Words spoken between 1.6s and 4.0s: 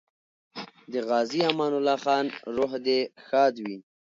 الله خان روح دې ښاد وي.